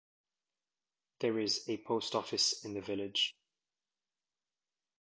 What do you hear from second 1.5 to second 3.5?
a post office in the village.